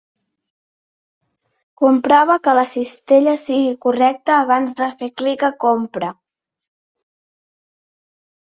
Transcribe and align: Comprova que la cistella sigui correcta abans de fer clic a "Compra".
Comprova 1.81 2.37
que 2.47 2.55
la 2.59 2.63
cistella 2.71 3.35
sigui 3.43 3.75
correcta 3.87 4.39
abans 4.39 4.73
de 4.81 4.89
fer 5.03 5.11
clic 5.23 5.47
a 5.51 5.53
"Compra". 5.67 6.11